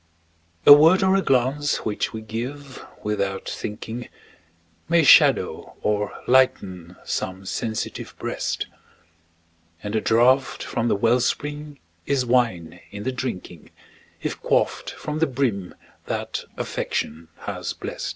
A 0.65 0.73
word 0.73 1.03
or 1.03 1.15
a 1.15 1.21
glance 1.21 1.85
which 1.85 2.11
we 2.11 2.21
give 2.21 2.83
"without 3.03 3.47
thinking", 3.47 4.09
May 4.89 5.03
shadow 5.03 5.75
or 5.83 6.19
lighten 6.25 6.95
some 7.03 7.45
sensitive 7.45 8.15
breast; 8.17 8.65
And 9.83 9.93
the 9.93 10.01
draught 10.01 10.63
from 10.63 10.87
the 10.87 10.95
well 10.95 11.19
spring 11.19 11.77
is 12.07 12.25
wine 12.25 12.79
in 12.89 13.03
the 13.03 13.11
drinking, 13.11 13.69
If 14.23 14.41
quaffed 14.41 14.89
from 14.89 15.19
the 15.19 15.27
brim 15.27 15.75
that 16.07 16.45
Affection 16.57 17.27
has 17.41 17.73
blest. 17.73 18.09